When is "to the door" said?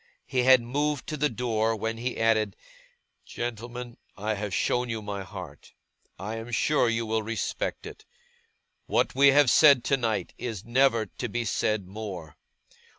1.09-1.75